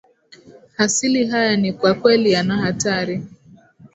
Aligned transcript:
hasili 0.77 1.27
haya 1.27 1.57
ni 1.57 1.73
kwa 1.73 1.93
kweli 1.93 2.31
yanahatari 2.31 3.23